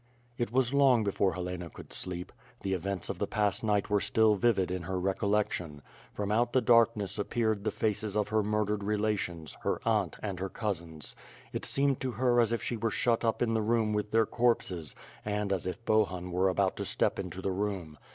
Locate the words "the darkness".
6.53-7.19